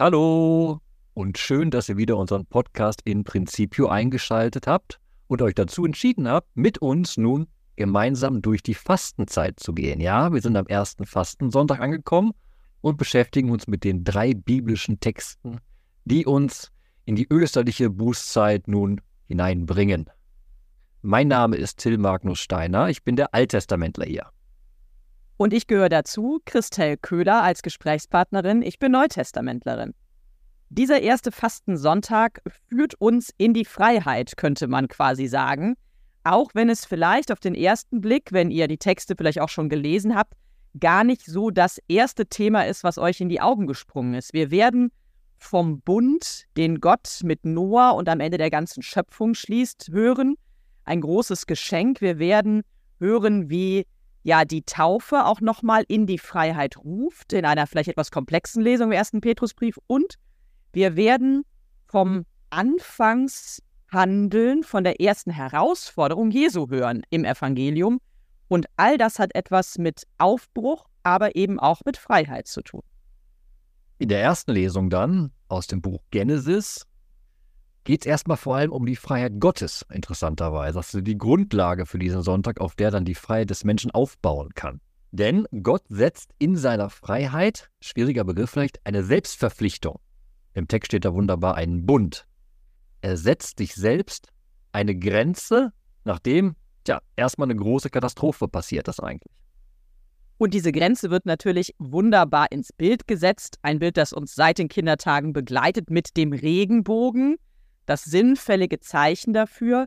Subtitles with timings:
[0.00, 0.80] Hallo
[1.14, 6.28] und schön, dass ihr wieder unseren Podcast in Principio eingeschaltet habt und euch dazu entschieden
[6.28, 9.98] habt, mit uns nun gemeinsam durch die Fastenzeit zu gehen.
[9.98, 12.30] Ja, wir sind am ersten Fastensonntag angekommen
[12.80, 15.58] und beschäftigen uns mit den drei biblischen Texten,
[16.04, 16.70] die uns
[17.04, 20.08] in die österliche Bußzeit nun hineinbringen.
[21.02, 24.30] Mein Name ist Till Magnus Steiner, ich bin der Alttestamentler hier.
[25.38, 28.60] Und ich gehöre dazu, Christel Köhler als Gesprächspartnerin.
[28.60, 29.94] Ich bin Neutestamentlerin.
[30.68, 35.76] Dieser erste Fastensonntag führt uns in die Freiheit, könnte man quasi sagen.
[36.24, 39.68] Auch wenn es vielleicht auf den ersten Blick, wenn ihr die Texte vielleicht auch schon
[39.68, 40.34] gelesen habt,
[40.80, 44.34] gar nicht so das erste Thema ist, was euch in die Augen gesprungen ist.
[44.34, 44.90] Wir werden
[45.38, 50.34] vom Bund, den Gott mit Noah und am Ende der ganzen Schöpfung schließt, hören.
[50.84, 52.00] Ein großes Geschenk.
[52.00, 52.62] Wir werden
[52.98, 53.86] hören, wie
[54.28, 58.88] ja die Taufe auch nochmal in die Freiheit ruft, in einer vielleicht etwas komplexen Lesung
[58.88, 59.78] im ersten Petrusbrief.
[59.86, 60.16] Und
[60.72, 61.44] wir werden
[61.86, 68.00] vom Anfangshandeln, von der ersten Herausforderung Jesu hören im Evangelium.
[68.48, 72.82] Und all das hat etwas mit Aufbruch, aber eben auch mit Freiheit zu tun.
[73.98, 76.86] In der ersten Lesung dann aus dem Buch Genesis
[77.84, 80.78] geht es erstmal vor allem um die Freiheit Gottes, interessanterweise.
[80.78, 84.50] Das ist die Grundlage für diesen Sonntag, auf der dann die Freiheit des Menschen aufbauen
[84.54, 84.80] kann.
[85.10, 89.98] Denn Gott setzt in seiner Freiheit, schwieriger Begriff vielleicht, eine Selbstverpflichtung.
[90.52, 92.26] Im Text steht da wunderbar einen Bund.
[93.00, 94.28] Er setzt sich selbst
[94.72, 95.72] eine Grenze,
[96.04, 99.32] nachdem, tja, erstmal eine große Katastrophe passiert ist eigentlich.
[100.36, 103.58] Und diese Grenze wird natürlich wunderbar ins Bild gesetzt.
[103.62, 107.38] Ein Bild, das uns seit den Kindertagen begleitet mit dem Regenbogen
[107.88, 109.86] das sinnfällige Zeichen dafür.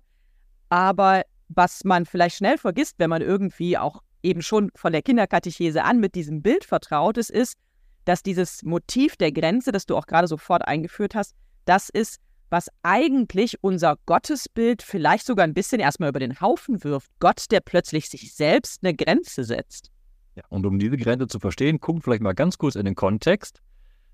[0.70, 5.84] Aber was man vielleicht schnell vergisst, wenn man irgendwie auch eben schon von der Kinderkatechese
[5.84, 7.58] an mit diesem Bild vertraut ist, ist,
[8.06, 11.36] dass dieses Motiv der Grenze, das du auch gerade sofort eingeführt hast,
[11.66, 12.18] das ist,
[12.50, 17.12] was eigentlich unser Gottesbild vielleicht sogar ein bisschen erstmal über den Haufen wirft.
[17.20, 19.92] Gott, der plötzlich sich selbst eine Grenze setzt.
[20.36, 23.62] Ja, und um diese Grenze zu verstehen, gucken vielleicht mal ganz kurz in den Kontext.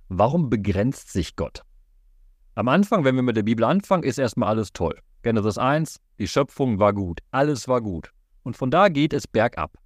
[0.10, 1.64] Warum begrenzt sich Gott?
[2.58, 5.00] Am Anfang, wenn wir mit der Bibel anfangen, ist erstmal alles toll.
[5.22, 8.10] Genesis 1, die Schöpfung war gut, alles war gut.
[8.42, 9.78] Und von da geht es bergab.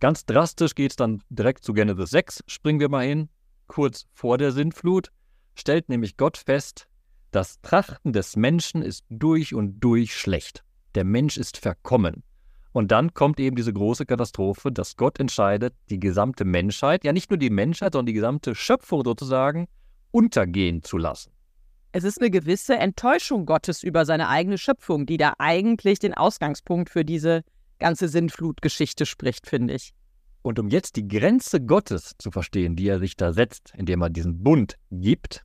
[0.00, 3.28] Ganz drastisch geht es dann direkt zu Genesis 6, springen wir mal hin,
[3.66, 5.10] kurz vor der Sintflut,
[5.54, 6.88] stellt nämlich Gott fest,
[7.30, 10.64] das Trachten des Menschen ist durch und durch schlecht.
[10.94, 12.22] Der Mensch ist verkommen.
[12.72, 17.28] Und dann kommt eben diese große Katastrophe, dass Gott entscheidet, die gesamte Menschheit, ja nicht
[17.28, 19.68] nur die Menschheit, sondern die gesamte Schöpfung sozusagen,
[20.10, 21.32] untergehen zu lassen.
[21.94, 26.88] Es ist eine gewisse Enttäuschung Gottes über seine eigene Schöpfung, die da eigentlich den Ausgangspunkt
[26.88, 27.44] für diese
[27.78, 29.92] ganze Sinnflutgeschichte spricht, finde ich.
[30.40, 34.08] Und um jetzt die Grenze Gottes zu verstehen, die er sich da setzt, indem er
[34.08, 35.44] diesen Bund gibt,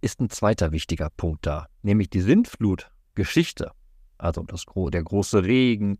[0.00, 3.70] ist ein zweiter wichtiger Punkt da, nämlich die Sintflutgeschichte.
[4.16, 5.98] Also das, der große Regen,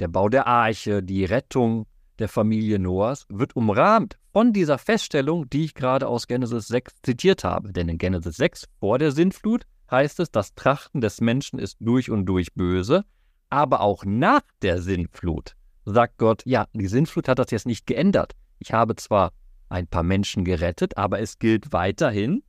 [0.00, 1.86] der Bau der Arche, die Rettung
[2.20, 7.44] der Familie Noahs wird umrahmt von dieser Feststellung, die ich gerade aus Genesis 6 zitiert
[7.44, 7.72] habe.
[7.72, 12.10] Denn in Genesis 6 vor der Sintflut heißt es, das Trachten des Menschen ist durch
[12.10, 13.04] und durch böse,
[13.48, 18.34] aber auch nach der Sintflut sagt Gott, ja, die Sintflut hat das jetzt nicht geändert.
[18.58, 19.32] Ich habe zwar
[19.68, 22.42] ein paar Menschen gerettet, aber es gilt weiterhin,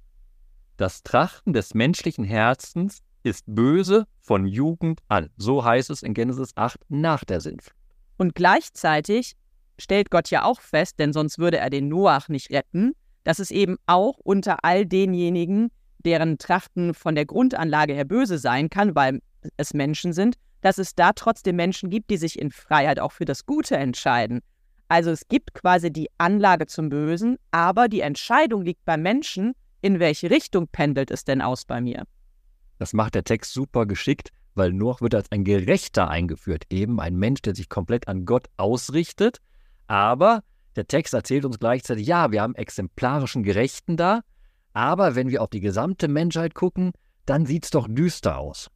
[0.77, 5.29] das Trachten des menschlichen Herzens ist böse von Jugend an.
[5.37, 7.75] So heißt es in Genesis 8 nach der Sintflut.
[8.17, 9.35] Und gleichzeitig
[9.81, 12.93] stellt Gott ja auch fest, denn sonst würde er den Noach nicht retten,
[13.23, 15.69] dass es eben auch unter all denjenigen,
[15.99, 19.21] deren Trachten von der Grundanlage her böse sein kann, weil
[19.57, 23.25] es Menschen sind, dass es da trotzdem Menschen gibt, die sich in Freiheit auch für
[23.25, 24.41] das Gute entscheiden.
[24.87, 29.99] Also es gibt quasi die Anlage zum Bösen, aber die Entscheidung liegt beim Menschen, in
[29.99, 32.03] welche Richtung pendelt es denn aus bei mir.
[32.77, 37.15] Das macht der Text super geschickt, weil Noach wird als ein Gerechter eingeführt, eben ein
[37.15, 39.39] Mensch, der sich komplett an Gott ausrichtet
[39.91, 40.41] aber
[40.77, 44.21] der Text erzählt uns gleichzeitig, ja, wir haben exemplarischen Gerechten da,
[44.71, 46.93] aber wenn wir auf die gesamte Menschheit gucken,
[47.25, 48.69] dann sieht es doch düster aus.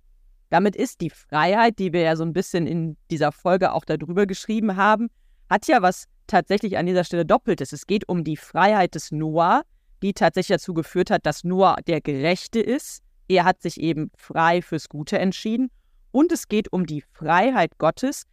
[0.49, 4.25] Damit ist die Freiheit, die wir ja so ein bisschen in dieser Folge auch darüber
[4.25, 5.07] geschrieben haben,
[5.49, 7.71] hat ja was tatsächlich an dieser Stelle Doppeltes.
[7.71, 9.61] Es geht um die Freiheit des Noah,
[10.03, 13.01] die tatsächlich dazu geführt hat, dass Noah der Gerechte ist.
[13.29, 15.71] Er hat sich eben frei fürs Gute entschieden.
[16.11, 18.25] Und es geht um die Freiheit Gottes,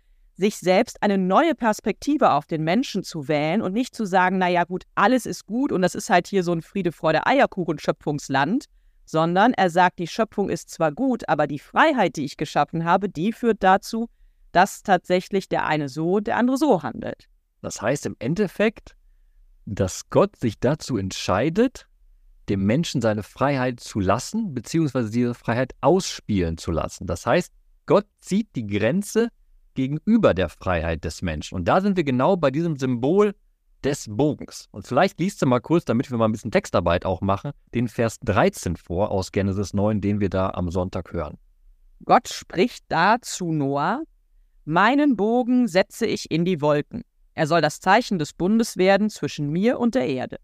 [0.43, 4.65] sich selbst eine neue Perspektive auf den Menschen zu wählen und nicht zu sagen, naja
[4.65, 8.65] gut, alles ist gut und das ist halt hier so ein Friede, Freude, Eierkuchen Schöpfungsland,
[9.05, 13.09] sondern er sagt, die Schöpfung ist zwar gut, aber die Freiheit, die ich geschaffen habe,
[13.09, 14.09] die führt dazu,
[14.51, 17.29] dass tatsächlich der eine so, der andere so handelt.
[17.61, 18.97] Das heißt im Endeffekt,
[19.65, 21.87] dass Gott sich dazu entscheidet,
[22.49, 27.07] dem Menschen seine Freiheit zu lassen, beziehungsweise diese Freiheit ausspielen zu lassen.
[27.07, 27.53] Das heißt,
[27.87, 29.29] Gott zieht die Grenze
[29.75, 31.57] gegenüber der Freiheit des Menschen.
[31.57, 33.35] Und da sind wir genau bei diesem Symbol
[33.85, 34.69] des Bogens.
[34.71, 37.89] Und vielleicht liest du mal kurz, damit wir mal ein bisschen Textarbeit auch machen, den
[37.89, 41.39] Vers 13 vor aus Genesis 9, den wir da am Sonntag hören.
[42.05, 44.03] Gott spricht da zu Noah,
[44.65, 47.03] meinen Bogen setze ich in die Wolken.
[47.35, 50.39] Er soll das Zeichen des Bundes werden zwischen mir und der Erde.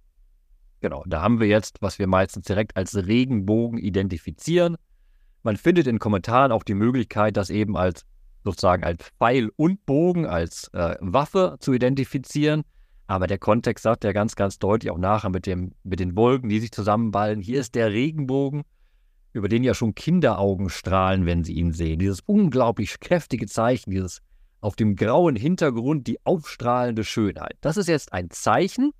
[0.81, 4.77] Genau, da haben wir jetzt, was wir meistens direkt als Regenbogen identifizieren.
[5.43, 8.05] Man findet in Kommentaren auch die Möglichkeit, das eben als
[8.51, 12.63] sozusagen als Pfeil und Bogen, als äh, Waffe zu identifizieren.
[13.07, 16.49] Aber der Kontext sagt ja ganz, ganz deutlich auch nachher mit, dem, mit den Wolken,
[16.49, 17.41] die sich zusammenballen.
[17.41, 18.65] Hier ist der Regenbogen,
[19.33, 21.99] über den ja schon Kinderaugen strahlen, wenn sie ihn sehen.
[21.99, 24.21] Dieses unglaublich kräftige Zeichen, dieses
[24.61, 27.57] auf dem grauen Hintergrund die aufstrahlende Schönheit.
[27.61, 28.93] Das ist jetzt ein Zeichen,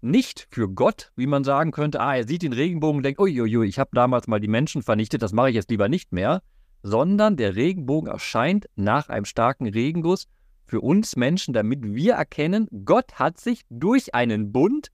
[0.00, 3.66] nicht für Gott, wie man sagen könnte, ah, er sieht den Regenbogen und denkt, uiuiui,
[3.66, 6.42] ich habe damals mal die Menschen vernichtet, das mache ich jetzt lieber nicht mehr,
[6.84, 10.28] sondern der Regenbogen erscheint nach einem starken Regenguss
[10.66, 14.88] für uns Menschen, damit wir erkennen, Gott hat sich durch einen Bund,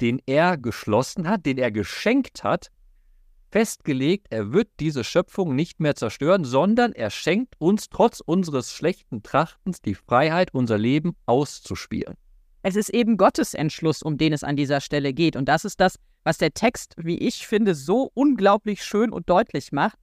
[0.00, 2.70] den er geschlossen hat, den er geschenkt hat,
[3.50, 9.22] festgelegt, er wird diese Schöpfung nicht mehr zerstören, sondern er schenkt uns trotz unseres schlechten
[9.22, 12.14] Trachtens die Freiheit, unser Leben auszuspielen.
[12.62, 15.36] Es ist eben Gottes Entschluss, um den es an dieser Stelle geht.
[15.36, 19.72] Und das ist das, was der Text, wie ich finde, so unglaublich schön und deutlich
[19.72, 19.98] macht.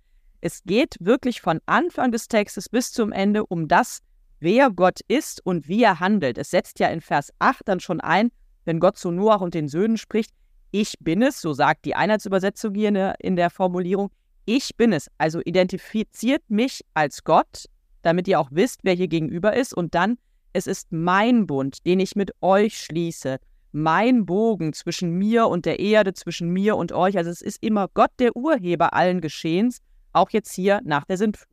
[0.46, 4.04] Es geht wirklich von Anfang des Textes bis zum Ende um das,
[4.40, 6.38] wer Gott ist und wie er handelt.
[6.38, 8.30] Es setzt ja in Vers 8 dann schon ein,
[8.64, 10.30] wenn Gott zu Noach und den Söhnen spricht,
[10.70, 14.12] ich bin es, so sagt die Einheitsübersetzung hier in der, in der Formulierung,
[14.46, 15.10] ich bin es.
[15.18, 17.66] Also identifiziert mich als Gott,
[18.04, 19.74] damit ihr auch wisst, wer hier gegenüber ist.
[19.74, 20.20] Und dann,
[20.54, 23.40] es ist mein Bund, den ich mit euch schließe.
[23.72, 27.18] Mein Bogen zwischen mir und der Erde, zwischen mir und euch.
[27.18, 29.82] Also es ist immer Gott der Urheber allen Geschehens,
[30.16, 31.50] auch jetzt hier nach der Sintflut.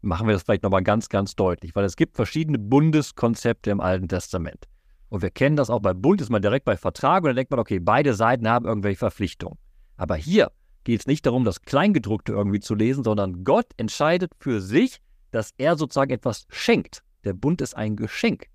[0.00, 4.08] Machen wir das vielleicht nochmal ganz, ganz deutlich, weil es gibt verschiedene Bundeskonzepte im Alten
[4.08, 4.66] Testament.
[5.08, 7.50] Und wir kennen das auch bei Bund, ist man direkt bei Vertrag und dann denkt
[7.50, 9.58] man, okay, beide Seiten haben irgendwelche Verpflichtungen.
[9.96, 10.50] Aber hier
[10.84, 15.00] geht es nicht darum, das Kleingedruckte irgendwie zu lesen, sondern Gott entscheidet für sich,
[15.30, 17.02] dass er sozusagen etwas schenkt.
[17.24, 18.48] Der Bund ist ein Geschenk.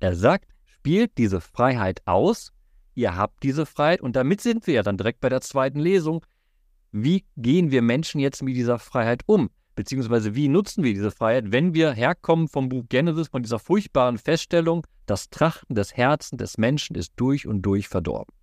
[0.00, 2.52] Er sagt, spielt diese Freiheit aus,
[2.94, 6.26] ihr habt diese Freiheit und damit sind wir ja dann direkt bei der zweiten Lesung.
[6.92, 9.48] Wie gehen wir Menschen jetzt mit dieser Freiheit um?
[9.74, 14.18] Beziehungsweise wie nutzen wir diese Freiheit, wenn wir herkommen vom Buch Genesis, von dieser furchtbaren
[14.18, 18.34] Feststellung, das Trachten des Herzens des Menschen ist durch und durch verdorben.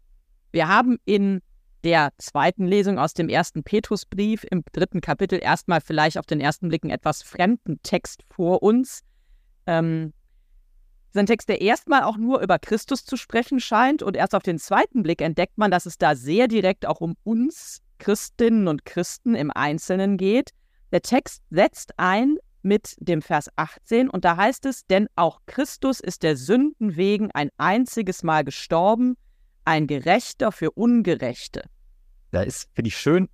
[0.51, 1.41] Wir haben in
[1.83, 6.69] der zweiten Lesung aus dem ersten Petrusbrief im dritten Kapitel erstmal vielleicht auf den ersten
[6.69, 9.01] Blick einen etwas fremden Text vor uns.
[9.67, 10.13] Ähm,
[11.13, 14.43] das ein Text, der erstmal auch nur über Christus zu sprechen scheint und erst auf
[14.43, 18.85] den zweiten Blick entdeckt man, dass es da sehr direkt auch um uns Christinnen und
[18.85, 20.51] Christen im Einzelnen geht.
[20.91, 25.99] Der Text setzt ein mit dem Vers 18 und da heißt es, denn auch Christus
[25.99, 29.15] ist der Sünden wegen ein einziges Mal gestorben,
[29.65, 31.63] ein Gerechter für Ungerechte.
[32.31, 33.29] Da ist, finde ich schön,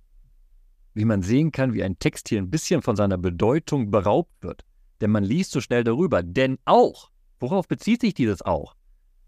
[0.94, 4.64] wie man sehen kann, wie ein Text hier ein bisschen von seiner Bedeutung beraubt wird.
[5.00, 6.22] Denn man liest so schnell darüber.
[6.22, 8.74] Denn auch, worauf bezieht sich dieses auch?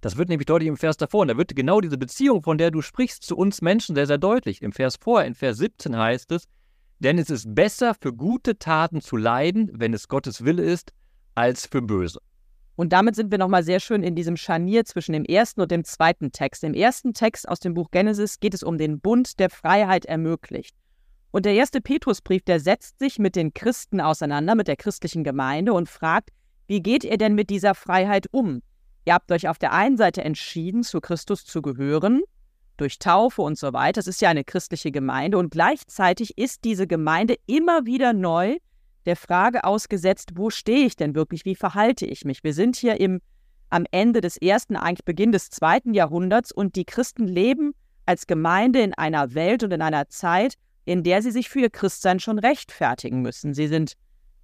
[0.01, 1.23] Das wird nämlich deutlich im Vers davor.
[1.23, 4.19] Und da wird genau diese Beziehung, von der du sprichst, zu uns Menschen sehr, sehr
[4.19, 4.63] deutlich.
[4.63, 6.45] Im Vers vorher, in Vers 17 heißt es,
[7.01, 10.93] denn es ist besser, für gute Taten zu leiden, wenn es Gottes Wille ist,
[11.35, 12.21] als für böse.
[12.75, 15.83] Und damit sind wir nochmal sehr schön in diesem Scharnier zwischen dem ersten und dem
[15.85, 16.63] zweiten Text.
[16.63, 20.77] Im ersten Text aus dem Buch Genesis geht es um den Bund, der Freiheit ermöglicht.
[21.31, 25.73] Und der erste Petrusbrief, der setzt sich mit den Christen auseinander, mit der christlichen Gemeinde
[25.73, 26.31] und fragt,
[26.69, 28.63] wie geht ihr denn mit dieser Freiheit um?
[29.09, 32.21] Ihr habt euch auf der einen Seite entschieden, zu Christus zu gehören,
[32.77, 34.01] durch Taufe und so weiter.
[34.01, 38.59] Es ist ja eine christliche Gemeinde und gleichzeitig ist diese Gemeinde immer wieder neu
[39.07, 42.45] der Frage ausgesetzt, wo stehe ich denn wirklich, wie verhalte ich mich?
[42.45, 43.23] Wir sind hier im,
[43.71, 47.73] am Ende des ersten, eigentlich Beginn des zweiten Jahrhunderts und die Christen leben
[48.05, 51.71] als Gemeinde in einer Welt und in einer Zeit, in der sie sich für ihr
[51.71, 53.55] Christsein schon rechtfertigen müssen.
[53.55, 53.95] Sie sind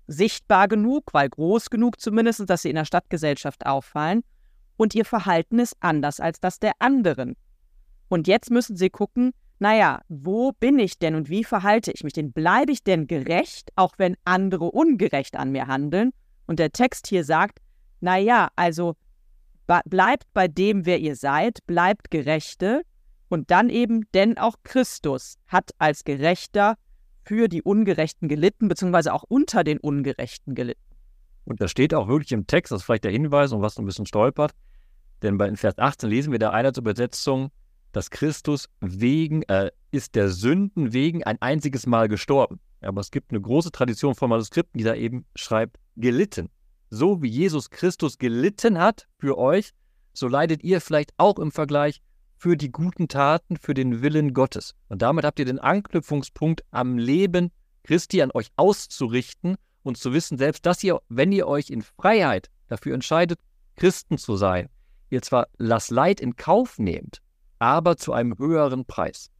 [0.06, 4.22] sichtbar genug, weil groß genug zumindest, dass sie in der Stadtgesellschaft auffallen.
[4.76, 7.36] Und ihr Verhalten ist anders als das der anderen.
[8.08, 12.12] Und jetzt müssen sie gucken, naja, wo bin ich denn und wie verhalte ich mich
[12.12, 12.32] denn?
[12.32, 16.12] Bleibe ich denn gerecht, auch wenn andere ungerecht an mir handeln?
[16.46, 17.60] Und der Text hier sagt,
[18.00, 18.94] naja, also
[19.66, 22.82] bleibt bei dem, wer ihr seid, bleibt Gerechte.
[23.28, 26.76] Und dann eben, denn auch Christus hat als Gerechter
[27.24, 30.93] für die Ungerechten gelitten, beziehungsweise auch unter den Ungerechten gelitten.
[31.44, 33.82] Und da steht auch wirklich im Text, das ist vielleicht der Hinweis, um was du
[33.82, 34.52] ein bisschen stolpert,
[35.22, 37.50] denn bei Vers 18 lesen wir der Einheitsübersetzung,
[37.92, 42.60] dass Christus wegen, äh, ist der Sünden wegen ein einziges Mal gestorben.
[42.82, 46.50] Aber es gibt eine große Tradition von Manuskripten, die da eben schreibt, gelitten.
[46.90, 49.70] So wie Jesus Christus gelitten hat für euch,
[50.12, 52.02] so leidet ihr vielleicht auch im Vergleich
[52.36, 54.74] für die guten Taten, für den Willen Gottes.
[54.88, 57.50] Und damit habt ihr den Anknüpfungspunkt am Leben
[57.84, 62.50] Christi an euch auszurichten und zu wissen, selbst dass ihr, wenn ihr euch in Freiheit
[62.68, 63.38] dafür entscheidet,
[63.76, 64.68] Christen zu sein,
[65.10, 67.20] ihr zwar das Leid in Kauf nehmt,
[67.60, 69.30] aber zu einem höheren Preis.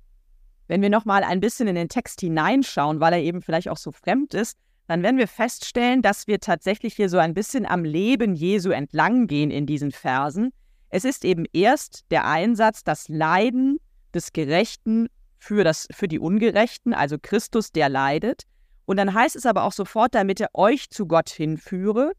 [0.68, 3.90] Wenn wir nochmal ein bisschen in den Text hineinschauen, weil er eben vielleicht auch so
[3.90, 8.34] fremd ist, dann werden wir feststellen, dass wir tatsächlich hier so ein bisschen am Leben
[8.34, 10.52] Jesu entlang gehen in diesen Versen.
[10.90, 13.78] Es ist eben erst der Einsatz, das Leiden
[14.14, 15.08] des Gerechten
[15.38, 18.42] für, das, für die Ungerechten, also Christus, der leidet.
[18.86, 22.12] Und dann heißt es aber auch sofort, damit er euch zu Gott hinführe,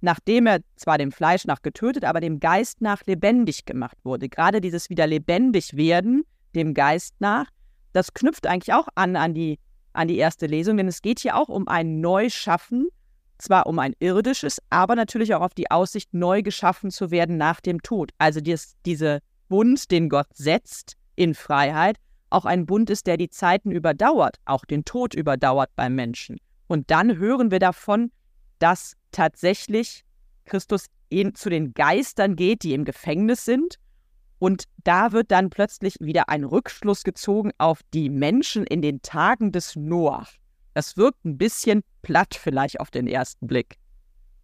[0.00, 4.28] nachdem er zwar dem Fleisch nach getötet, aber dem Geist nach lebendig gemacht wurde.
[4.28, 7.46] Gerade dieses wieder lebendig werden, dem Geist nach,
[7.92, 9.58] das knüpft eigentlich auch an an die,
[9.92, 12.88] an die erste Lesung, denn es geht hier auch um ein Neuschaffen
[13.38, 17.60] zwar um ein irdisches, aber natürlich auch auf die Aussicht, neu geschaffen zu werden nach
[17.60, 18.10] dem Tod.
[18.18, 21.96] Also dies, diese Bund, den Gott setzt in Freiheit,
[22.30, 26.38] auch ein Bund ist, der die Zeiten überdauert, auch den Tod überdauert beim Menschen.
[26.66, 28.10] Und dann hören wir davon,
[28.58, 30.04] dass tatsächlich
[30.44, 30.86] Christus
[31.34, 33.76] zu den Geistern geht, die im Gefängnis sind.
[34.38, 39.50] Und da wird dann plötzlich wieder ein Rückschluss gezogen auf die Menschen in den Tagen
[39.50, 40.28] des Noach.
[40.74, 43.78] Das wirkt ein bisschen platt vielleicht auf den ersten Blick.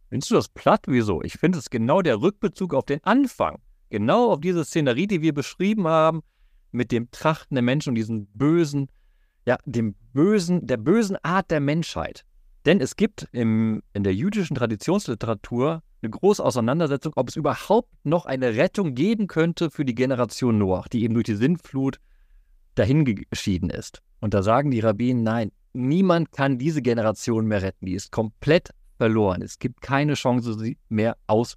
[0.09, 0.85] Findest du das platt?
[0.87, 1.23] Wieso?
[1.23, 3.61] Ich finde es genau der Rückbezug auf den Anfang.
[3.91, 6.23] Genau auf diese Szenerie, die wir beschrieben haben,
[6.75, 8.89] mit dem Trachten der Menschen und diesem bösen,
[9.47, 12.25] ja, dem bösen, der bösen Art der Menschheit.
[12.67, 18.27] Denn es gibt im, in der jüdischen Traditionsliteratur eine große Auseinandersetzung, ob es überhaupt noch
[18.27, 21.99] eine Rettung geben könnte für die Generation Noach, die eben durch die Sintflut
[22.75, 24.03] dahingeschieden ist.
[24.21, 27.87] Und da sagen die Rabbinen, nein, niemand kann diese Generation mehr retten.
[27.87, 29.43] Die ist komplett verloren.
[29.43, 31.57] Es gibt keine Chance, sie mehr aus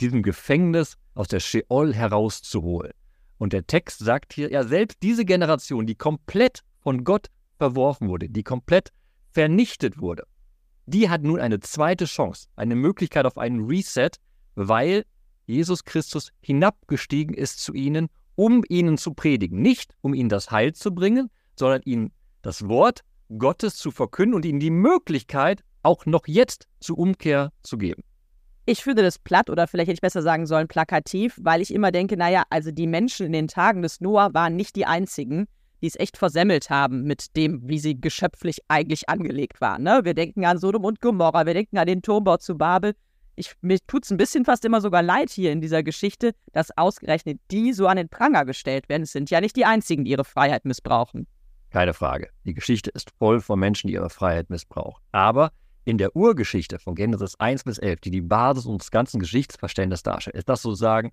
[0.00, 2.92] diesem Gefängnis, aus der Sheol herauszuholen.
[3.40, 8.28] Und der Text sagt hier, ja, selbst diese Generation, die komplett von Gott verworfen wurde,
[8.28, 8.92] die komplett
[9.32, 10.24] vernichtet wurde,
[10.84, 14.10] die hat nun eine zweite Chance, eine Möglichkeit auf einen Reset,
[14.56, 15.06] weil
[15.46, 19.62] Jesus Christus hinabgestiegen ist zu ihnen, um ihnen zu predigen.
[19.62, 23.00] Nicht um ihnen das Heil zu bringen, sondern ihnen das Wort
[23.38, 28.02] Gottes zu verkünden und ihnen die Möglichkeit, auch noch jetzt zur Umkehr zu geben.
[28.70, 31.90] Ich finde das platt oder vielleicht hätte ich besser sagen sollen plakativ, weil ich immer
[31.90, 35.48] denke, naja, also die Menschen in den Tagen des Noah waren nicht die einzigen,
[35.82, 39.82] die es echt versemmelt haben mit dem, wie sie geschöpflich eigentlich angelegt waren.
[39.82, 40.02] Ne?
[40.04, 42.94] Wir denken an Sodom und Gomorra, wir denken an den Turmbau zu Babel.
[43.34, 46.70] Ich, mir tut es ein bisschen fast immer sogar leid hier in dieser Geschichte, dass
[46.78, 49.02] ausgerechnet die so an den Pranger gestellt werden.
[49.02, 51.26] Es sind ja nicht die einzigen, die ihre Freiheit missbrauchen.
[51.70, 52.28] Keine Frage.
[52.44, 55.02] Die Geschichte ist voll von Menschen, die ihre Freiheit missbrauchen.
[55.10, 55.50] Aber
[55.90, 60.36] in der Urgeschichte von Genesis 1 bis 11, die die Basis unseres ganzen Geschichtsverständnisses darstellt,
[60.36, 61.10] ist das sozusagen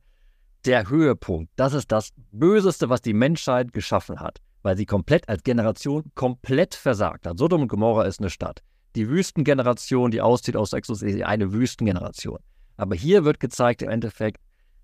[0.65, 1.51] der Höhepunkt.
[1.55, 6.75] Das ist das Böseste, was die Menschheit geschaffen hat, weil sie komplett als Generation komplett
[6.75, 7.39] versagt hat.
[7.39, 8.62] Sodom und Gomorra ist eine Stadt.
[8.96, 12.39] Die Wüstengeneration, die auszieht aus Exodus, ist eine Wüstengeneration.
[12.77, 14.39] Aber hier wird gezeigt im Endeffekt,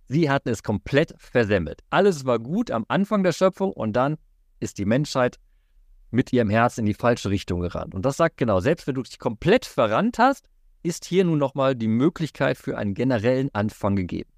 [0.07, 1.81] sie hatten es komplett versemmelt.
[1.91, 4.17] Alles war gut am Anfang der Schöpfung und dann
[4.59, 5.37] ist die Menschheit
[6.13, 7.95] mit ihrem Herz in die falsche Richtung gerannt.
[7.95, 10.47] Und das sagt genau, selbst wenn du dich komplett verrannt hast,
[10.83, 14.29] ist hier nun nochmal die Möglichkeit für einen generellen Anfang gegeben.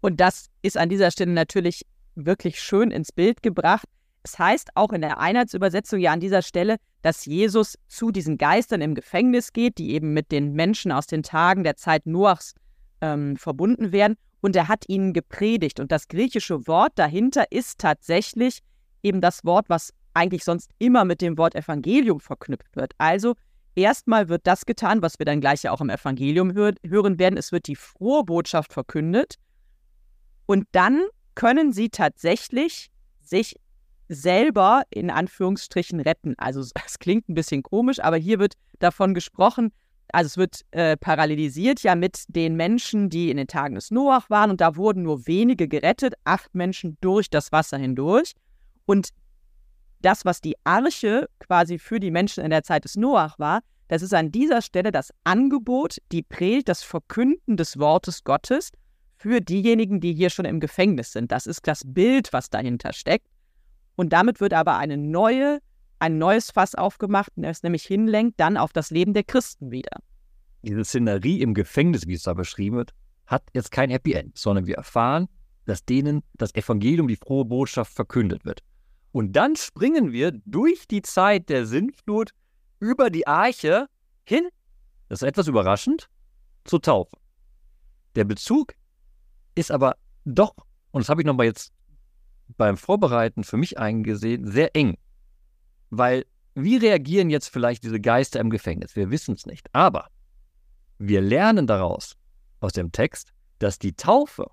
[0.00, 3.86] Und das ist an dieser Stelle natürlich wirklich schön ins Bild gebracht.
[4.22, 8.80] Es heißt auch in der Einheitsübersetzung ja an dieser Stelle, dass Jesus zu diesen Geistern
[8.80, 12.54] im Gefängnis geht, die eben mit den Menschen aus den Tagen der Zeit Noachs
[13.00, 14.16] ähm, verbunden werden.
[14.40, 15.80] Und er hat ihnen gepredigt.
[15.80, 18.60] Und das griechische Wort dahinter ist tatsächlich
[19.02, 22.92] eben das Wort, was eigentlich sonst immer mit dem Wort Evangelium verknüpft wird.
[22.98, 23.34] Also
[23.74, 27.36] erstmal wird das getan, was wir dann gleich ja auch im Evangelium hör hören werden.
[27.36, 29.36] Es wird die frohe Botschaft verkündet.
[30.46, 31.02] Und dann
[31.34, 32.90] können sie tatsächlich
[33.20, 33.56] sich
[34.08, 36.34] selber in Anführungsstrichen retten.
[36.38, 39.72] Also es klingt ein bisschen komisch, aber hier wird davon gesprochen,
[40.12, 44.28] also es wird äh, parallelisiert ja mit den Menschen, die in den Tagen des Noach
[44.28, 48.34] waren und da wurden nur wenige gerettet, acht Menschen durch das Wasser hindurch.
[48.84, 49.08] Und
[50.04, 54.02] das, was die Arche quasi für die Menschen in der Zeit des Noach war, das
[54.02, 58.70] ist an dieser Stelle das Angebot, die Predigt, das Verkünden des Wortes Gottes
[59.16, 61.30] für diejenigen, die hier schon im Gefängnis sind.
[61.30, 63.28] Das ist das Bild, was dahinter steckt.
[63.94, 65.60] Und damit wird aber eine neue,
[65.98, 69.98] ein neues Fass aufgemacht, das nämlich hinlenkt dann auf das Leben der Christen wieder.
[70.62, 72.94] Diese Szenerie im Gefängnis, wie es da beschrieben wird,
[73.26, 75.28] hat jetzt kein Happy End, sondern wir erfahren,
[75.66, 78.62] dass denen das Evangelium, die frohe Botschaft verkündet wird.
[79.12, 82.30] Und dann springen wir durch die Zeit der Sintflut
[82.80, 83.86] über die Arche
[84.24, 84.48] hin,
[85.08, 86.08] das ist etwas überraschend,
[86.64, 87.16] zur Taufe.
[88.14, 88.74] Der Bezug
[89.54, 90.54] ist aber doch,
[90.90, 91.72] und das habe ich nochmal jetzt
[92.56, 94.96] beim Vorbereiten für mich eingesehen, sehr eng.
[95.90, 98.96] Weil wie reagieren jetzt vielleicht diese Geister im Gefängnis?
[98.96, 99.68] Wir wissen es nicht.
[99.74, 100.08] Aber
[100.98, 102.16] wir lernen daraus,
[102.60, 104.50] aus dem Text, dass die Taufe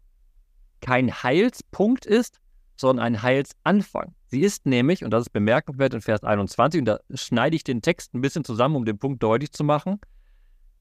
[0.82, 2.40] kein Heilspunkt ist,
[2.76, 4.16] sondern ein Heilsanfang.
[4.30, 7.82] Sie ist nämlich, und das ist bemerkenswert in Vers 21, und da schneide ich den
[7.82, 10.00] Text ein bisschen zusammen, um den Punkt deutlich zu machen.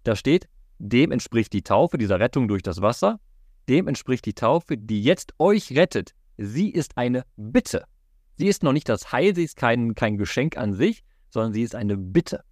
[0.05, 3.21] Da steht, dem entspricht die Taufe, dieser Rettung durch das Wasser,
[3.67, 6.13] dem entspricht die Taufe, die jetzt euch rettet.
[6.37, 7.85] Sie ist eine Bitte.
[8.37, 11.63] Sie ist noch nicht das Heil, sie ist kein, kein Geschenk an sich, sondern sie
[11.63, 12.45] ist eine Bitte.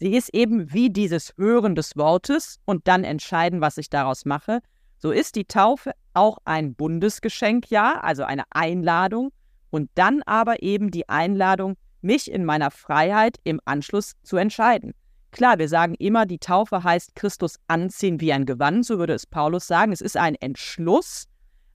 [0.00, 4.60] Sie ist eben wie dieses Hören des Wortes und dann entscheiden, was ich daraus mache.
[4.98, 9.30] So ist die Taufe auch ein Bundesgeschenk, ja, also eine Einladung
[9.70, 14.92] und dann aber eben die Einladung, mich in meiner Freiheit im Anschluss zu entscheiden.
[15.32, 19.26] Klar, wir sagen immer, die Taufe heißt Christus anziehen wie ein Gewand, so würde es
[19.26, 19.92] Paulus sagen.
[19.92, 21.26] Es ist ein Entschluss,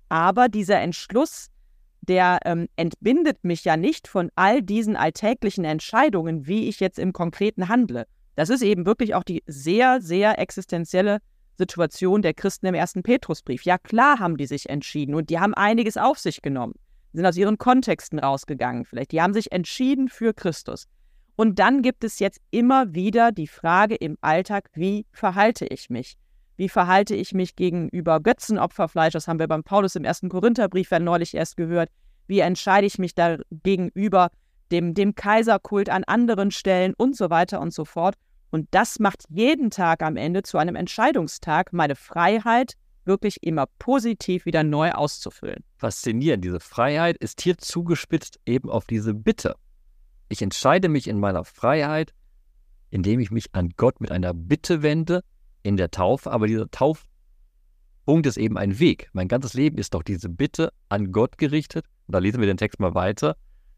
[0.10, 1.50] aber dieser Entschluss
[2.08, 7.14] der ähm, entbindet mich ja nicht von all diesen alltäglichen Entscheidungen, wie ich jetzt im
[7.14, 8.06] Konkreten handle.
[8.36, 11.20] Das ist eben wirklich auch die sehr, sehr existenzielle
[11.58, 13.64] Situation der Christen im ersten Petrusbrief.
[13.64, 16.74] Ja, klar haben die sich entschieden und die haben einiges auf sich genommen,
[17.16, 20.86] sind aus ihren Kontexten rausgegangen vielleicht, die haben sich entschieden für Christus.
[21.36, 26.18] Und dann gibt es jetzt immer wieder die Frage im Alltag, wie verhalte ich mich?
[26.56, 29.14] Wie verhalte ich mich gegenüber Götzenopferfleisch?
[29.14, 31.90] Das haben wir beim Paulus im ersten Korintherbrief ja neulich erst gehört.
[32.28, 34.30] Wie entscheide ich mich da gegenüber
[34.72, 38.16] dem, dem Kaiserkult an anderen Stellen und so weiter und so fort?
[38.52, 44.46] Und das macht jeden Tag am Ende zu einem Entscheidungstag, meine Freiheit wirklich immer positiv
[44.46, 45.64] wieder neu auszufüllen.
[45.78, 46.44] Faszinierend.
[46.44, 49.56] Diese Freiheit ist hier zugespitzt eben auf diese Bitte.
[50.30, 52.14] Ich entscheide mich in meiner Freiheit,
[52.90, 55.24] indem ich mich an Gott mit einer Bitte wende
[55.64, 59.10] in der Taufe, aber dieser Taufpunkt ist eben ein Weg.
[59.14, 61.86] Mein ganzes Leben ist doch diese Bitte an Gott gerichtet.
[62.08, 63.36] Und da lesen wir den Text mal weiter.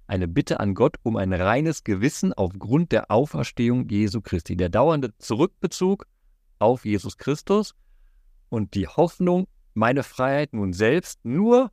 [0.08, 4.56] Eine Bitte an Gott um ein reines Gewissen aufgrund der Auferstehung Jesu Christi.
[4.56, 6.06] Der dauernde Zurückbezug
[6.60, 7.74] auf Jesus Christus
[8.50, 11.72] und die Hoffnung, meine Freiheit nun selbst nur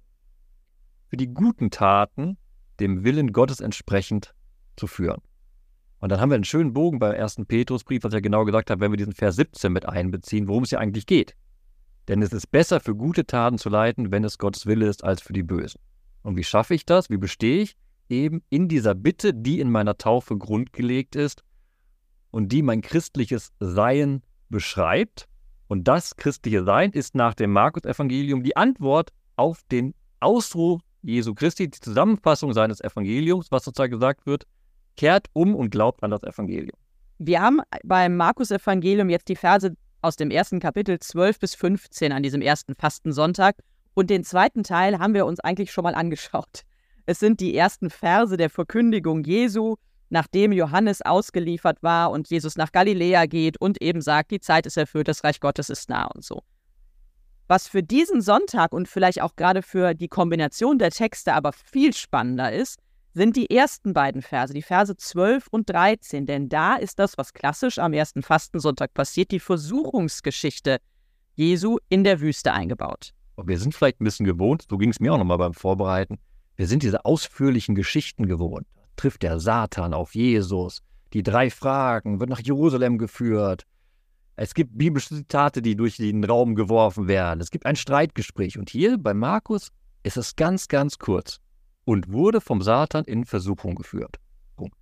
[1.08, 2.36] für die guten Taten
[2.80, 4.34] dem Willen Gottes entsprechend
[4.76, 5.22] zu führen.
[6.00, 8.80] Und dann haben wir einen schönen Bogen beim ersten Petrusbrief, was er genau gesagt hat,
[8.80, 11.34] wenn wir diesen Vers 17 mit einbeziehen, worum es ja eigentlich geht.
[12.08, 15.22] Denn es ist besser für gute Taten zu leiten, wenn es Gottes Wille ist, als
[15.22, 15.80] für die bösen.
[16.22, 17.08] Und wie schaffe ich das?
[17.08, 17.76] Wie bestehe ich?
[18.10, 21.42] Eben in dieser Bitte, die in meiner Taufe grundgelegt ist
[22.30, 25.26] und die mein christliches Sein beschreibt.
[25.74, 31.68] Und das christliche Sein ist nach dem Markus-Evangelium die Antwort auf den Ausruf Jesu Christi,
[31.68, 34.46] die Zusammenfassung seines Evangeliums, was sozusagen gesagt wird,
[34.96, 36.78] kehrt um und glaubt an das Evangelium.
[37.18, 42.22] Wir haben beim Markus-Evangelium jetzt die Verse aus dem ersten Kapitel 12 bis 15 an
[42.22, 43.56] diesem ersten Fastensonntag.
[43.94, 46.62] Und den zweiten Teil haben wir uns eigentlich schon mal angeschaut.
[47.04, 49.74] Es sind die ersten Verse der Verkündigung Jesu,
[50.14, 54.76] nachdem Johannes ausgeliefert war und Jesus nach Galiläa geht und eben sagt, die Zeit ist
[54.76, 56.42] erfüllt, das Reich Gottes ist nah und so.
[57.48, 61.92] Was für diesen Sonntag und vielleicht auch gerade für die Kombination der Texte aber viel
[61.92, 62.78] spannender ist,
[63.12, 66.26] sind die ersten beiden Verse, die Verse 12 und 13.
[66.26, 70.78] Denn da ist das, was klassisch am ersten Fastensonntag passiert, die Versuchungsgeschichte
[71.34, 73.10] Jesu in der Wüste eingebaut.
[73.36, 76.18] Wir sind vielleicht ein bisschen gewohnt, so ging es mir auch nochmal beim Vorbereiten,
[76.56, 78.68] wir sind diese ausführlichen Geschichten gewohnt.
[78.96, 83.66] Trifft der Satan auf Jesus, die drei Fragen, wird nach Jerusalem geführt.
[84.36, 87.40] Es gibt biblische Zitate, die durch den Raum geworfen werden.
[87.40, 88.58] Es gibt ein Streitgespräch.
[88.58, 89.70] Und hier bei Markus
[90.02, 91.40] ist es ganz, ganz kurz
[91.84, 94.16] und wurde vom Satan in Versuchung geführt.
[94.56, 94.76] Punkt.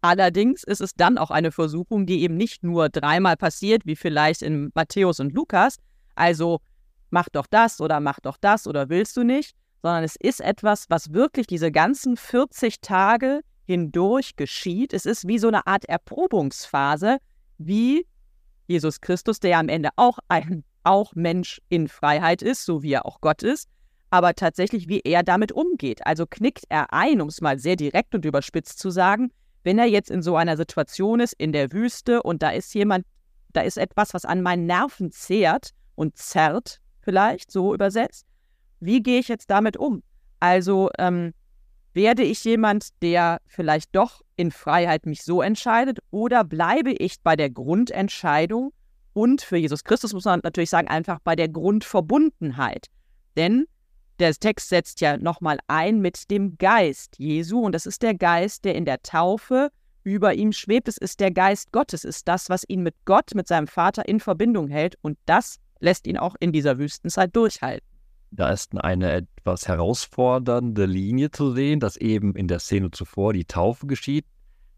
[0.00, 4.42] Allerdings ist es dann auch eine Versuchung, die eben nicht nur dreimal passiert, wie vielleicht
[4.42, 5.76] in Matthäus und Lukas,
[6.14, 6.60] also
[7.10, 10.86] mach doch das oder mach doch das oder willst du nicht, sondern es ist etwas,
[10.88, 14.92] was wirklich diese ganzen 40 Tage hindurch geschieht.
[14.92, 17.18] Es ist wie so eine Art Erprobungsphase,
[17.58, 18.06] wie
[18.66, 22.92] Jesus Christus, der ja am Ende auch ein auch Mensch in Freiheit ist, so wie
[22.92, 23.68] er auch Gott ist,
[24.10, 26.06] aber tatsächlich, wie er damit umgeht.
[26.06, 29.30] Also knickt er ein, um es mal sehr direkt und überspitzt zu sagen,
[29.64, 33.04] wenn er jetzt in so einer Situation ist, in der Wüste und da ist jemand,
[33.52, 38.24] da ist etwas, was an meinen Nerven zehrt und zerrt, vielleicht so übersetzt,
[38.80, 40.02] wie gehe ich jetzt damit um?
[40.40, 41.32] Also ähm,
[41.94, 47.34] werde ich jemand, der vielleicht doch in Freiheit mich so entscheidet, oder bleibe ich bei
[47.34, 48.72] der Grundentscheidung
[49.12, 52.86] und für Jesus Christus muss man natürlich sagen, einfach bei der Grundverbundenheit.
[53.36, 53.66] Denn
[54.20, 58.64] der Text setzt ja nochmal ein mit dem Geist Jesu und das ist der Geist,
[58.64, 59.70] der in der Taufe
[60.04, 60.86] über ihm schwebt.
[60.86, 64.08] Es ist der Geist Gottes, es ist das, was ihn mit Gott, mit seinem Vater
[64.08, 67.97] in Verbindung hält und das lässt ihn auch in dieser Wüstenzeit durchhalten.
[68.30, 73.46] Da ist eine etwas herausfordernde Linie zu sehen, dass eben in der Szene zuvor die
[73.46, 74.26] Taufe geschieht,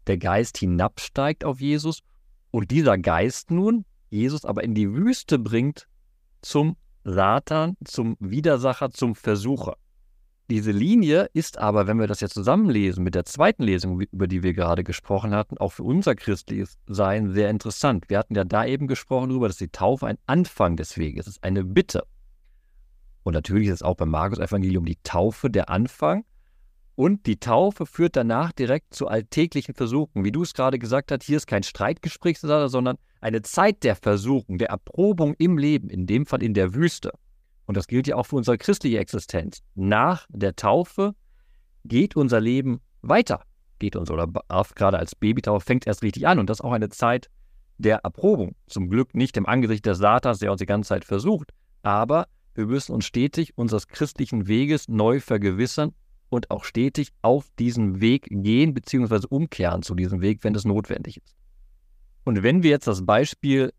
[0.07, 2.01] der Geist hinabsteigt auf Jesus
[2.51, 5.87] und dieser Geist nun Jesus aber in die Wüste bringt
[6.41, 9.77] zum Satan, zum Widersacher, zum Versucher.
[10.49, 14.43] Diese Linie ist aber, wenn wir das jetzt zusammenlesen mit der zweiten Lesung, über die
[14.43, 18.09] wir gerade gesprochen hatten, auch für unser christliches Sein sehr interessant.
[18.09, 21.41] Wir hatten ja da eben gesprochen darüber, dass die Taufe ein Anfang des Weges ist,
[21.41, 22.03] eine Bitte.
[23.23, 26.25] Und natürlich ist es auch beim Markus-Evangelium die Taufe der Anfang.
[26.95, 30.23] Und die Taufe führt danach direkt zu alltäglichen Versuchen.
[30.23, 34.57] Wie du es gerade gesagt hast, hier ist kein Streitgespräch, sondern eine Zeit der Versuchung,
[34.57, 37.11] der Erprobung im Leben, in dem Fall in der Wüste.
[37.65, 39.61] Und das gilt ja auch für unsere christliche Existenz.
[39.75, 41.15] Nach der Taufe
[41.85, 43.41] geht unser Leben weiter.
[43.79, 44.27] Geht uns oder
[44.75, 46.39] gerade als Babytaufe fängt erst richtig an.
[46.39, 47.29] Und das ist auch eine Zeit
[47.77, 48.55] der Erprobung.
[48.67, 51.51] Zum Glück nicht im Angesicht des Satans, der uns die ganze Zeit versucht.
[51.81, 55.93] Aber wir müssen uns stetig unseres christlichen Weges neu vergewissern
[56.29, 59.27] und auch stetig auf diesen Weg gehen bzw.
[59.29, 61.35] umkehren zu diesem Weg, wenn es notwendig ist.
[62.23, 63.73] Und wenn wir jetzt das Beispiel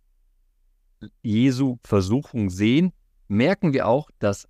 [1.23, 2.93] Jesu Versuchung sehen,
[3.29, 4.49] merken wir auch, dass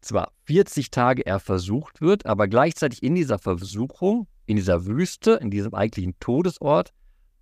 [0.00, 5.50] zwar 40 Tage er versucht wird, aber gleichzeitig in dieser Versuchung, in dieser Wüste, in
[5.50, 6.92] diesem eigentlichen Todesort,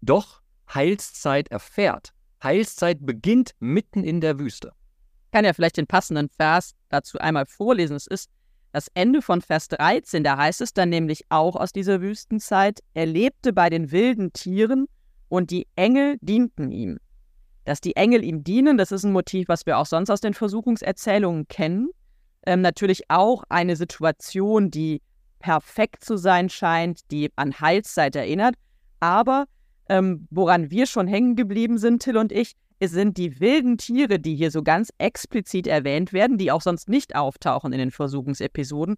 [0.02, 2.12] doch Heilszeit erfährt.
[2.42, 4.72] Heilszeit beginnt mitten in der Wüste.
[5.30, 7.94] Ich kann ja vielleicht den passenden Vers dazu einmal vorlesen.
[7.94, 8.28] Es ist
[8.72, 13.06] das Ende von Vers 13, da heißt es dann nämlich auch aus dieser Wüstenzeit, er
[13.06, 14.88] lebte bei den wilden Tieren
[15.28, 16.98] und die Engel dienten ihm.
[17.64, 20.34] Dass die Engel ihm dienen, das ist ein Motiv, was wir auch sonst aus den
[20.34, 21.90] Versuchungserzählungen kennen.
[22.44, 25.00] Ähm, natürlich auch eine Situation, die
[25.38, 28.56] perfekt zu sein scheint, die an Heilszeit erinnert.
[28.98, 29.44] Aber
[29.88, 34.18] ähm, woran wir schon hängen geblieben sind, Till und ich, es sind die wilden Tiere,
[34.18, 38.96] die hier so ganz explizit erwähnt werden, die auch sonst nicht auftauchen in den Versuchungsepisoden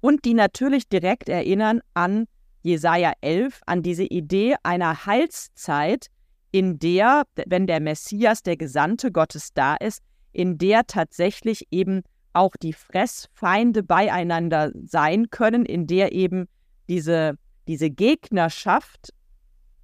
[0.00, 2.26] und die natürlich direkt erinnern an
[2.62, 6.06] Jesaja 11, an diese Idee einer Heilszeit,
[6.52, 10.00] in der, wenn der Messias, der Gesandte Gottes da ist,
[10.32, 16.46] in der tatsächlich eben auch die Fressfeinde beieinander sein können, in der eben
[16.88, 17.34] diese,
[17.66, 19.10] diese Gegnerschaft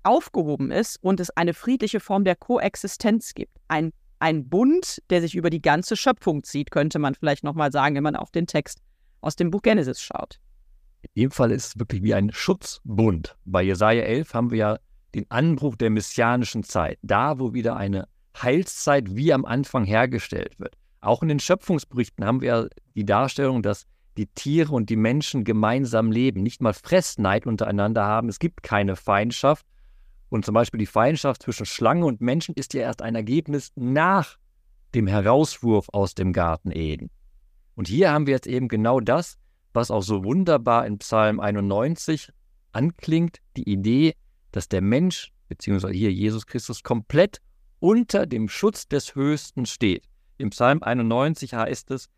[0.03, 3.57] aufgehoben ist und es eine friedliche Form der Koexistenz gibt.
[3.69, 7.95] Ein, ein Bund, der sich über die ganze Schöpfung zieht, könnte man vielleicht nochmal sagen,
[7.95, 8.81] wenn man auf den Text
[9.21, 10.41] aus dem Buch Genesis schaut.
[11.03, 13.37] In dem Fall ist es wirklich wie ein Schutzbund.
[13.45, 14.79] Bei Jesaja 11 haben wir ja
[15.15, 18.07] den Anbruch der messianischen Zeit, da wo wieder eine
[18.41, 20.77] Heilszeit wie am Anfang hergestellt wird.
[21.01, 23.87] Auch in den Schöpfungsberichten haben wir die Darstellung, dass
[24.17, 28.29] die Tiere und die Menschen gemeinsam leben, nicht mal Fressneid untereinander haben.
[28.29, 29.65] Es gibt keine Feindschaft,
[30.31, 34.39] und zum Beispiel die Feindschaft zwischen Schlange und Menschen ist ja erst ein Ergebnis nach
[34.95, 37.11] dem Herauswurf aus dem Garten Eden.
[37.75, 39.39] Und hier haben wir jetzt eben genau das,
[39.73, 42.33] was auch so wunderbar in Psalm 91
[42.73, 44.15] anklingt, die Idee,
[44.53, 47.41] dass der Mensch, beziehungsweise hier Jesus Christus, komplett
[47.79, 50.05] unter dem Schutz des Höchsten steht.
[50.39, 52.09] Im Psalm 91 heißt es,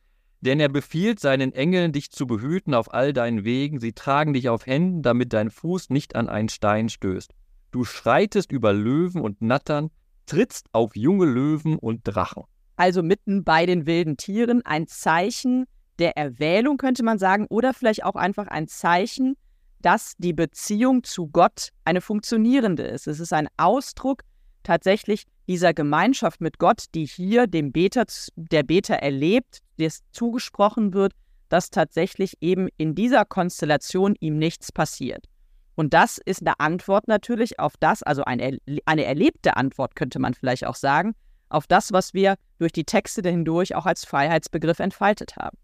[0.40, 4.48] denn er befiehlt seinen Engeln, dich zu behüten auf all deinen Wegen, sie tragen dich
[4.48, 7.33] auf Händen, damit dein Fuß nicht an einen Stein stößt.
[7.73, 9.91] Du schreitest über Löwen und Nattern,
[10.27, 12.45] trittst auf junge Löwen und Drachen.
[12.77, 15.65] Also mitten bei den wilden Tieren ein Zeichen
[15.99, 19.37] der Erwählung, könnte man sagen, oder vielleicht auch einfach ein Zeichen,
[19.81, 23.07] dass die Beziehung zu Gott eine funktionierende ist.
[23.07, 24.23] Es ist ein Ausdruck
[24.63, 28.05] tatsächlich dieser Gemeinschaft mit Gott, die hier dem Beter,
[28.37, 31.15] der Beter erlebt, der zugesprochen wird,
[31.49, 35.27] dass tatsächlich eben in dieser Konstellation ihm nichts passiert.
[35.75, 40.35] Und das ist eine Antwort natürlich auf das, also eine, eine erlebte Antwort könnte man
[40.35, 41.15] vielleicht auch sagen,
[41.49, 45.57] auf das, was wir durch die Texte hindurch auch als Freiheitsbegriff entfaltet haben.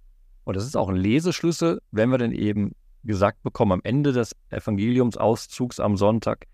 [0.45, 2.73] Und das ist auch ein Leseschlüssel, wenn wir dann eben
[3.05, 6.47] gesagt bekommen am Ende des Evangeliumsauszugs am Sonntag,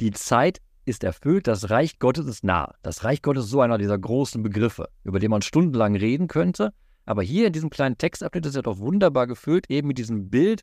[0.00, 2.74] die Zeit ist erfüllt, das Reich Gottes ist nah.
[2.82, 6.72] Das Reich Gottes ist so einer dieser großen Begriffe, über den man stundenlang reden könnte.
[7.04, 10.62] Aber hier in diesem kleinen Textabschnitt ist er doch wunderbar gefüllt, eben mit diesem Bild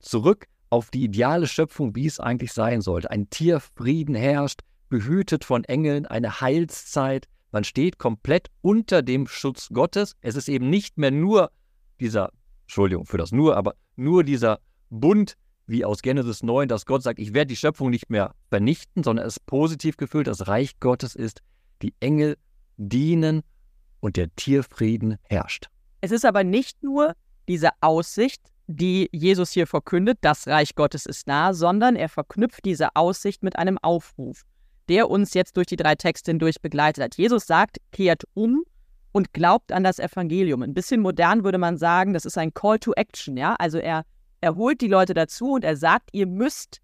[0.00, 3.10] zurück auf die ideale Schöpfung, wie es eigentlich sein sollte.
[3.10, 7.26] Ein Tierfrieden herrscht, behütet von Engeln, eine Heilszeit.
[7.52, 10.14] Man steht komplett unter dem Schutz Gottes.
[10.20, 11.50] Es ist eben nicht mehr nur
[12.00, 12.30] dieser,
[12.62, 17.18] Entschuldigung für das nur, aber nur dieser Bund wie aus Genesis 9, dass Gott sagt,
[17.18, 20.26] ich werde die Schöpfung nicht mehr vernichten, sondern es ist positiv gefüllt.
[20.26, 21.42] Das Reich Gottes ist,
[21.82, 22.36] die Engel
[22.78, 23.42] dienen
[24.00, 25.68] und der Tierfrieden herrscht.
[26.00, 27.14] Es ist aber nicht nur
[27.48, 32.94] diese Aussicht, die Jesus hier verkündet, das Reich Gottes ist nah, sondern er verknüpft diese
[32.94, 34.42] Aussicht mit einem Aufruf,
[34.88, 37.16] der uns jetzt durch die drei Texte hindurch begleitet hat.
[37.16, 38.62] Jesus sagt, kehrt um
[39.10, 40.62] und glaubt an das Evangelium.
[40.62, 43.56] Ein bisschen modern würde man sagen, das ist ein Call to Action, ja?
[43.58, 44.04] Also er,
[44.42, 46.82] er holt die Leute dazu und er sagt, ihr müsst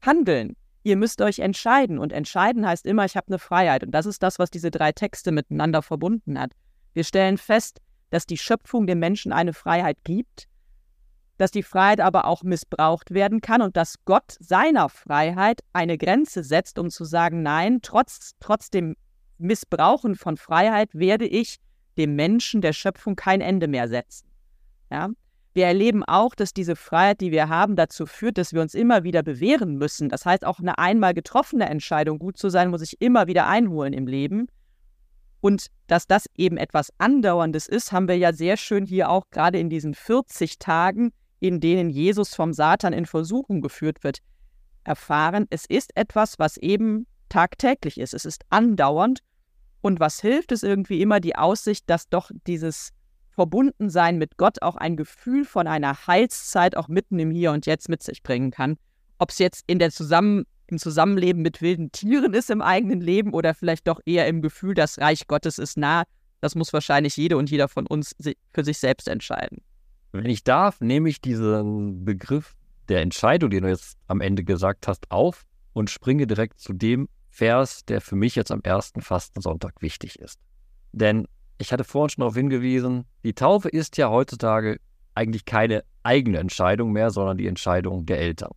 [0.00, 0.56] handeln.
[0.84, 1.98] Ihr müsst euch entscheiden.
[1.98, 3.82] Und entscheiden heißt immer, ich habe eine Freiheit.
[3.82, 6.52] Und das ist das, was diese drei Texte miteinander verbunden hat.
[6.94, 10.46] Wir stellen fest, dass die Schöpfung dem Menschen eine Freiheit gibt,
[11.38, 16.42] dass die Freiheit aber auch missbraucht werden kann und dass Gott seiner Freiheit eine Grenze
[16.42, 18.96] setzt, um zu sagen, nein, trotz, trotz dem
[19.38, 21.58] Missbrauchen von Freiheit werde ich
[21.96, 24.28] dem Menschen der Schöpfung kein Ende mehr setzen.
[24.90, 25.10] Ja?
[25.54, 29.04] Wir erleben auch, dass diese Freiheit, die wir haben, dazu führt, dass wir uns immer
[29.04, 30.10] wieder bewähren müssen.
[30.10, 33.94] Das heißt, auch eine einmal getroffene Entscheidung, gut zu sein, muss ich immer wieder einholen
[33.94, 34.48] im Leben.
[35.40, 39.58] Und dass das eben etwas Andauerndes ist, haben wir ja sehr schön hier auch gerade
[39.58, 44.18] in diesen 40 Tagen, in denen Jesus vom Satan in Versuchung geführt wird,
[44.84, 45.46] erfahren.
[45.50, 48.14] Es ist etwas, was eben tagtäglich ist.
[48.14, 49.20] Es ist andauernd.
[49.80, 52.90] Und was hilft, ist irgendwie immer die Aussicht, dass doch dieses
[53.30, 57.88] Verbundensein mit Gott auch ein Gefühl von einer Heilszeit auch mitten im Hier und Jetzt
[57.88, 58.78] mit sich bringen kann.
[59.18, 63.32] Ob es jetzt in der Zusammen im Zusammenleben mit wilden Tieren ist im eigenen Leben
[63.32, 66.04] oder vielleicht doch eher im Gefühl, das Reich Gottes ist nah,
[66.40, 68.16] das muss wahrscheinlich jede und jeder von uns
[68.52, 69.62] für sich selbst entscheiden.
[70.16, 72.56] Wenn ich darf, nehme ich diesen Begriff
[72.88, 77.08] der Entscheidung, den du jetzt am Ende gesagt hast, auf und springe direkt zu dem
[77.28, 80.40] Vers, der für mich jetzt am ersten Fastensonntag wichtig ist.
[80.92, 81.26] Denn
[81.58, 84.78] ich hatte vorhin schon darauf hingewiesen, die Taufe ist ja heutzutage
[85.14, 88.52] eigentlich keine eigene Entscheidung mehr, sondern die Entscheidung der Eltern.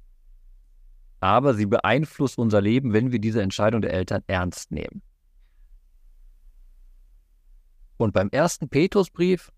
[1.20, 5.02] Aber sie beeinflusst unser Leben, wenn wir diese Entscheidung der Eltern ernst nehmen.
[7.98, 9.52] Und beim ersten Petrusbrief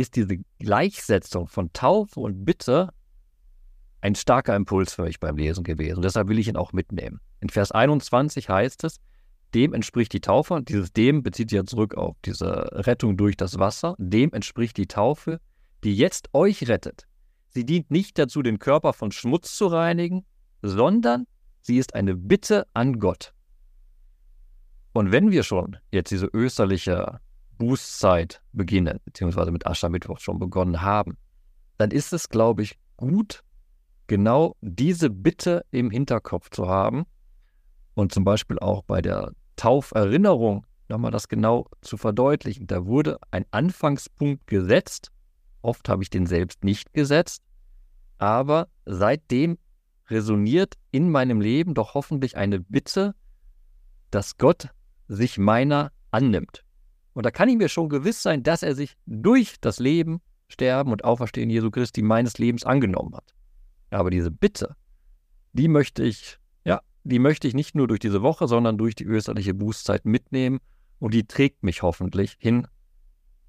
[0.00, 2.90] ist diese Gleichsetzung von Taufe und Bitte
[4.00, 6.02] ein starker Impuls für mich beim Lesen gewesen.
[6.02, 7.20] Deshalb will ich ihn auch mitnehmen.
[7.40, 8.96] In Vers 21 heißt es,
[9.54, 13.58] dem entspricht die Taufe, dieses dem bezieht sich ja zurück auf diese Rettung durch das
[13.58, 15.40] Wasser, dem entspricht die Taufe,
[15.84, 17.06] die jetzt euch rettet.
[17.48, 20.24] Sie dient nicht dazu, den Körper von Schmutz zu reinigen,
[20.62, 21.26] sondern
[21.62, 23.34] sie ist eine Bitte an Gott.
[24.92, 27.20] Und wenn wir schon jetzt diese österliche
[27.60, 31.18] Bußzeit beginnen, beziehungsweise mit Aschermittwoch schon begonnen haben,
[31.76, 33.44] dann ist es, glaube ich, gut,
[34.06, 37.04] genau diese Bitte im Hinterkopf zu haben
[37.94, 42.66] und zum Beispiel auch bei der Tauferinnerung nochmal das genau zu verdeutlichen.
[42.66, 45.12] Da wurde ein Anfangspunkt gesetzt.
[45.60, 47.42] Oft habe ich den selbst nicht gesetzt.
[48.16, 49.58] Aber seitdem
[50.08, 53.14] resoniert in meinem Leben doch hoffentlich eine Bitte,
[54.10, 54.70] dass Gott
[55.08, 56.64] sich meiner annimmt.
[57.12, 60.92] Und da kann ich mir schon gewiss sein, dass er sich durch das Leben, Sterben
[60.92, 63.34] und Auferstehen Jesu Christi meines Lebens angenommen hat.
[63.90, 64.76] Aber diese Bitte,
[65.52, 66.40] die möchte ich
[67.04, 70.60] die möchte ich nicht nur durch diese Woche, sondern durch die österliche Bußzeit mitnehmen
[70.98, 72.66] und die trägt mich hoffentlich hin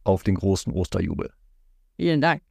[0.04, 1.34] auf den großen Osterjubel.
[1.98, 2.42] Vielen Dank.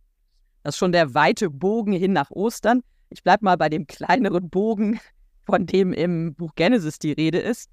[0.62, 2.83] Das ist schon der weite Bogen hin nach Ostern.
[3.09, 5.01] Ich bleibe mal bei dem kleineren Bogen,
[5.46, 7.70] von dem im Buch Genesis die Rede ist.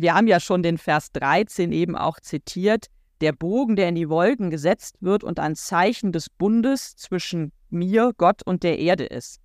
[0.00, 2.86] Wir haben ja schon den Vers 13 eben auch zitiert.
[3.20, 8.12] Der Bogen, der in die Wolken gesetzt wird und ein Zeichen des Bundes zwischen mir,
[8.16, 9.40] Gott und der Erde ist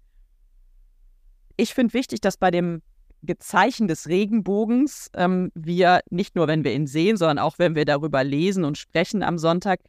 [1.57, 2.81] ich finde wichtig, dass bei dem
[3.21, 7.85] Gezeichen des Regenbogens ähm, wir nicht nur, wenn wir ihn sehen, sondern auch, wenn wir
[7.85, 9.79] darüber lesen und sprechen am Sonntag,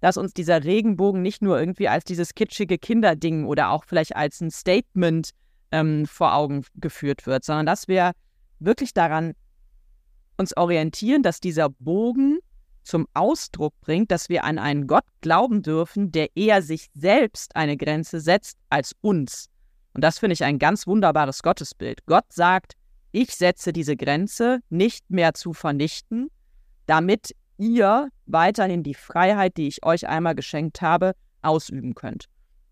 [0.00, 4.40] dass uns dieser Regenbogen nicht nur irgendwie als dieses kitschige Kinderding oder auch vielleicht als
[4.40, 5.30] ein Statement
[5.72, 8.12] ähm, vor Augen geführt wird, sondern dass wir
[8.60, 9.32] wirklich daran
[10.36, 12.38] uns orientieren, dass dieser Bogen
[12.82, 17.76] zum Ausdruck bringt, dass wir an einen Gott glauben dürfen, der eher sich selbst eine
[17.76, 19.46] Grenze setzt als uns.
[19.94, 22.04] Und das finde ich ein ganz wunderbares Gottesbild.
[22.06, 22.74] Gott sagt,
[23.12, 26.30] ich setze diese Grenze nicht mehr zu vernichten,
[26.86, 32.26] damit ihr weiterhin die Freiheit, die ich euch einmal geschenkt habe, ausüben könnt.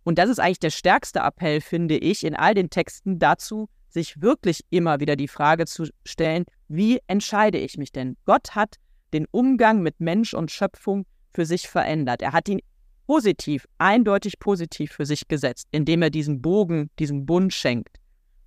[0.05, 4.21] Und das ist eigentlich der stärkste Appell, finde ich, in all den Texten dazu, sich
[4.21, 8.17] wirklich immer wieder die Frage zu stellen, wie entscheide ich mich denn?
[8.25, 8.77] Gott hat
[9.13, 12.23] den Umgang mit Mensch und Schöpfung für sich verändert.
[12.23, 12.61] Er hat ihn
[13.07, 17.99] positiv, eindeutig positiv für sich gesetzt, indem er diesen Bogen, diesen Bund schenkt.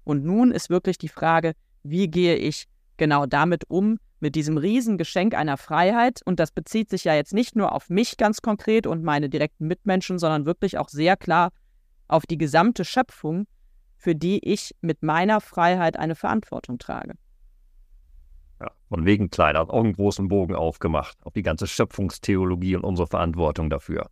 [0.04, 1.54] Und nun ist wirklich die Frage,
[1.84, 2.66] wie gehe ich
[2.98, 6.22] genau damit um, mit diesem Riesengeschenk einer Freiheit.
[6.26, 9.68] Und das bezieht sich ja jetzt nicht nur auf mich ganz konkret und meine direkten
[9.68, 11.52] Mitmenschen, sondern wirklich auch sehr klar
[12.08, 13.46] auf die gesamte Schöpfung,
[14.06, 17.16] für die ich mit meiner Freiheit eine Verantwortung trage.
[18.62, 23.08] Ja, von wegen kleiner, auch einen großen Bogen aufgemacht, auf die ganze Schöpfungstheologie und unsere
[23.08, 24.12] Verantwortung dafür.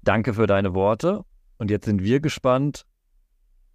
[0.00, 1.26] Danke für deine Worte.
[1.58, 2.86] Und jetzt sind wir gespannt,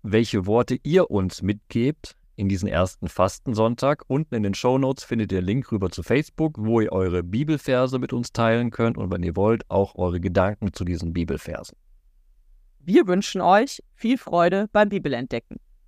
[0.01, 4.05] welche Worte ihr uns mitgebt in diesen ersten Fastensonntag.
[4.07, 7.99] Unten in den Show Notes findet ihr Link rüber zu Facebook, wo ihr eure Bibelverse
[7.99, 11.77] mit uns teilen könnt und wenn ihr wollt, auch eure Gedanken zu diesen Bibelversen.
[12.85, 15.57] Wir wünschen euch viel Freude beim Bibelentdecken.